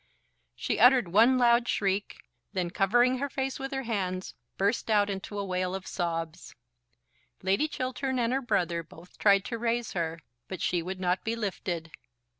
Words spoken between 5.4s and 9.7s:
wail of sobs. Lady Chiltern and her brother both tried to